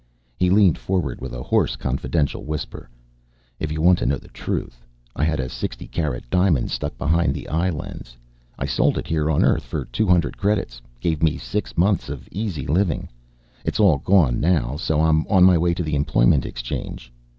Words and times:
He 0.35 0.49
leaned 0.49 0.79
forward 0.79 1.21
with 1.21 1.31
a 1.31 1.43
hoarse 1.43 1.75
confidential 1.75 2.43
whisper, 2.43 2.89
"If 3.59 3.71
you 3.71 3.83
want 3.83 3.99
to 3.99 4.07
know 4.07 4.17
the 4.17 4.29
truth, 4.29 4.83
I 5.15 5.23
had 5.23 5.39
a 5.39 5.47
sixty 5.47 5.85
carat 5.87 6.27
diamond 6.31 6.71
stuck 6.71 6.97
behind 6.97 7.35
the 7.35 7.47
eye 7.47 7.69
lens. 7.69 8.17
I 8.57 8.65
sold 8.65 8.97
it 8.97 9.05
here 9.05 9.29
on 9.29 9.45
earth 9.45 9.61
for 9.61 9.85
two 9.85 10.07
hundred 10.07 10.37
credits, 10.39 10.81
gave 10.99 11.21
me 11.21 11.37
six 11.37 11.77
months 11.77 12.09
of 12.09 12.27
easy 12.31 12.65
living. 12.65 13.09
It's 13.63 13.79
all 13.79 13.99
gone 13.99 14.39
now, 14.39 14.75
so 14.75 15.01
I'm 15.01 15.27
on 15.27 15.43
my 15.43 15.55
way 15.59 15.75
to 15.75 15.83
the 15.83 15.93
employment 15.93 16.47
exchange." 16.47 17.13